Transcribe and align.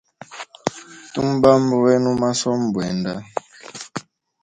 Tu 1.11 1.19
mubamba 1.27 1.73
wena 1.83 2.07
u 2.13 2.15
masomo 2.23 2.65
bwenda. 2.73 3.13